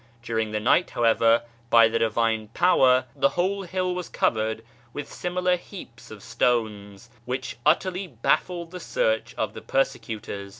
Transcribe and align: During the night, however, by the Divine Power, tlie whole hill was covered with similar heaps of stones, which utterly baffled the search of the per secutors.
During 0.23 0.49
the 0.49 0.59
night, 0.59 0.89
however, 0.89 1.43
by 1.69 1.87
the 1.87 1.99
Divine 1.99 2.47
Power, 2.55 3.05
tlie 3.15 3.29
whole 3.33 3.61
hill 3.61 3.93
was 3.93 4.09
covered 4.09 4.63
with 4.93 5.13
similar 5.13 5.57
heaps 5.57 6.09
of 6.09 6.23
stones, 6.23 7.11
which 7.25 7.57
utterly 7.67 8.07
baffled 8.07 8.71
the 8.71 8.79
search 8.79 9.35
of 9.35 9.53
the 9.53 9.61
per 9.61 9.83
secutors. 9.83 10.49